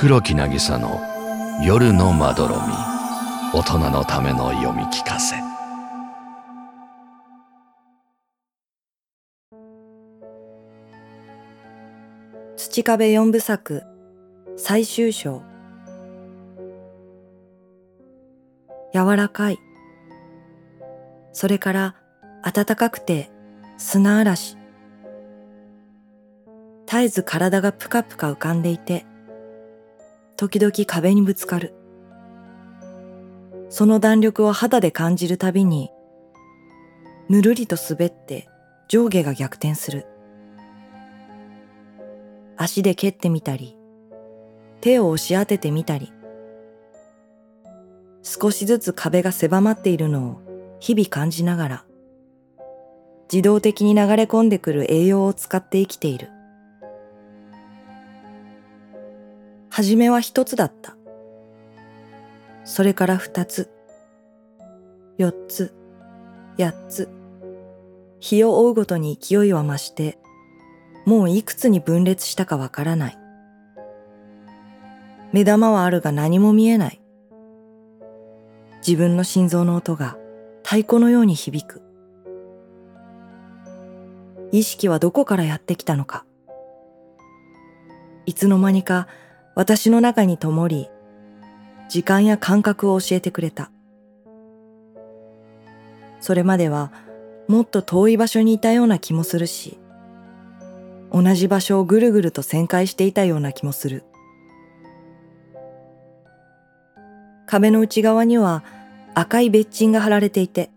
[0.00, 1.00] 黒木渚の
[1.60, 2.62] 夜のまどろみ。
[3.52, 5.34] 大人のための読み聞かせ。
[12.56, 13.82] 土壁四部作
[14.56, 15.42] 最終章。
[18.94, 19.58] 柔らかい。
[21.32, 21.96] それから
[22.44, 23.32] 暖かくて
[23.78, 24.56] 砂嵐。
[26.86, 29.04] 絶えず体がぷかぷか浮かんでいて
[30.38, 31.74] 時々壁にぶつかる。
[33.70, 35.90] その弾力を肌で感じるたびに
[37.28, 38.48] ぬるりと滑って
[38.86, 40.06] 上下が逆転する。
[42.56, 43.76] 足で蹴ってみたり
[44.80, 46.12] 手を押し当ててみたり。
[48.22, 51.84] 少しずつ壁が狭まっているのを日々感じながら
[53.32, 56.30] 自動的に流れ込んでくる栄養を使って生きている。
[59.78, 60.96] はじめは一つだった。
[62.64, 63.70] それから二つ、
[65.18, 65.72] 四つ、
[66.58, 67.08] 八つ。
[68.18, 70.18] 日を追うごとに勢いは増して、
[71.06, 73.18] もういくつに分裂したかわからない。
[75.32, 77.00] 目玉はあるが何も見えない。
[78.84, 80.16] 自分の心臓の音が
[80.64, 81.82] 太鼓のように響く。
[84.50, 86.24] 意識はどこからやってきたのか。
[88.26, 89.06] いつの間にか
[89.58, 90.88] 私の中に灯り、
[91.88, 93.72] 時間や感覚を教えてくれた。
[96.20, 96.92] それまでは
[97.48, 99.80] もっと遠い場所にいたような気もするし、
[101.12, 104.04] 同じ場所をぐるぐると旋回していたような気もする。
[107.44, 108.62] 壁の内側には
[109.16, 110.70] 赤い別鎮が貼られていて、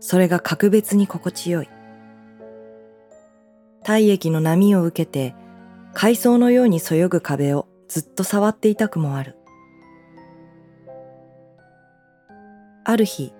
[0.00, 1.68] それが格別に心地よい。
[3.84, 5.34] 体液の波を受けて
[5.94, 9.36] 海藻のようにそよぐ壁をずっと触っていたくもある。
[12.84, 13.32] ある日、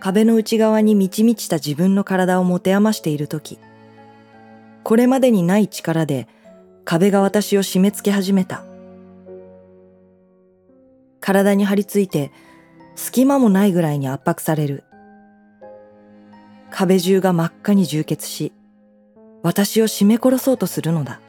[0.00, 3.58] 壁の内側に満ち満ちた自分の体を持て余している時、
[4.82, 6.28] これまでにない力で
[6.84, 8.64] 壁が私を締め付け始めた。
[11.20, 12.30] 体に張り付いて
[12.96, 14.84] 隙間もないぐらいに圧迫される。
[16.70, 18.52] 壁中が真っ赤に充血し、
[19.42, 21.20] 私を絞め殺そうとするのだ。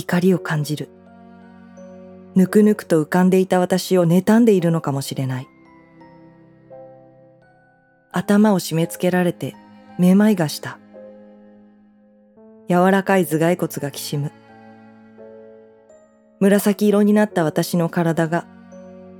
[0.00, 0.88] 怒りを感じる。
[2.34, 5.48] ぬくぬくと浮かんでいた私を妬んでいるのかもしれない。
[8.12, 9.54] 頭を締め付けられて
[9.98, 10.78] めまいがした。
[12.68, 14.32] 柔らかい頭蓋骨がきしむ。
[16.40, 18.46] 紫色になった私の体が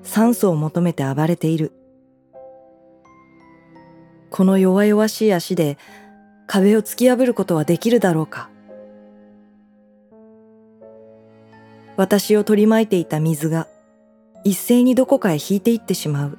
[0.03, 1.73] 酸素を求めて暴れている。
[4.31, 5.77] この弱々しい足で
[6.47, 8.49] 壁を突き破ることはできるだろうか
[12.01, 13.69] 私を取り巻いていた水が
[14.43, 16.39] 一斉にどこかへ引いていってしまう。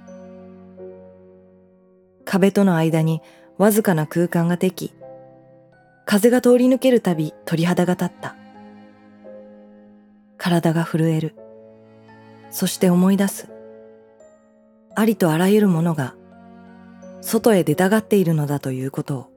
[2.25, 3.21] 壁との間に
[3.59, 4.91] わずかな空間ができ、
[6.03, 8.35] 風が通り抜けるたび鳥肌が立った。
[10.39, 11.35] 体が震える。
[12.49, 13.47] そして思い出す。
[14.95, 16.15] ありとあらゆるものが
[17.21, 19.27] 外へ出たがっているのだということを。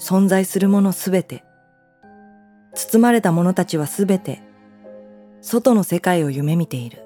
[0.00, 1.44] 存在するものすべて、
[2.96, 4.40] 包まれた者たちはすべて、
[5.42, 7.02] 外の世界を夢見ている。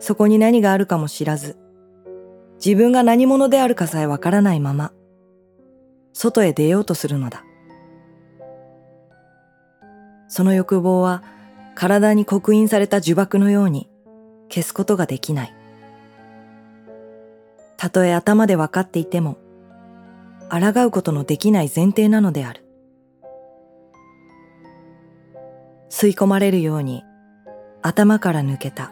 [0.00, 1.56] そこに何があるかも知らず、
[2.62, 4.92] 自分が何者であるかさえわからないまま、
[6.12, 7.42] 外へ出ようとするのだ。
[10.28, 11.22] その欲望は
[11.74, 13.88] 体に刻印された呪縛のように
[14.50, 15.54] 消すことができない。
[17.78, 19.38] たとえ頭で分かっていても、
[20.50, 22.66] 抗うことのできない前提なのである。
[26.00, 27.04] 吸い込まれるように
[27.82, 28.90] 頭から抜けた。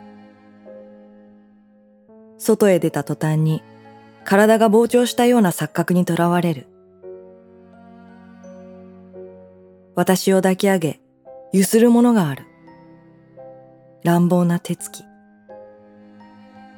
[2.37, 3.63] 外へ出た途端に
[4.25, 6.67] 体が膨張したような錯覚にとらわれる。
[9.95, 11.01] 私を抱き上げ、
[11.55, 12.45] ゆするものがある。
[14.05, 15.03] 乱暴な手つき。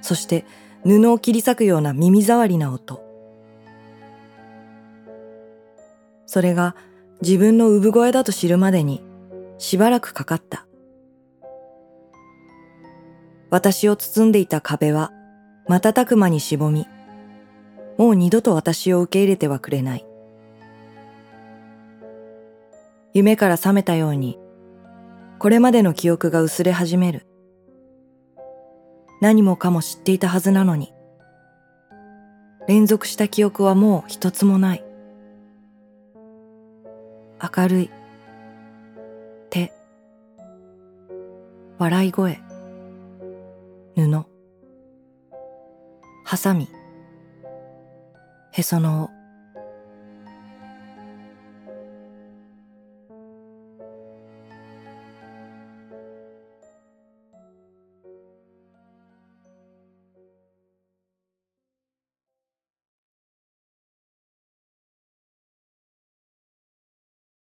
[0.00, 0.44] そして
[0.84, 3.02] 布を切り裂くような耳障りな音。
[6.26, 6.76] それが
[7.20, 9.09] 自分の産声だと知るまでに
[9.60, 10.66] しばらくかかった。
[13.50, 15.12] 私を包んでいた壁は
[15.68, 16.88] 瞬く間にしぼみ、
[17.98, 20.06] もう二度と私を受け入れてはくれない。
[23.12, 24.38] 夢から覚めたように、
[25.38, 27.26] これまでの記憶が薄れ始める。
[29.20, 30.94] 何もかも知っていたはずなのに、
[32.66, 34.84] 連続した記憶はもう一つもない。
[37.56, 37.90] 明るい、
[41.80, 42.38] 笑い声。
[43.96, 44.24] 布。
[46.26, 46.68] ハサミ。
[48.52, 49.19] へその緒。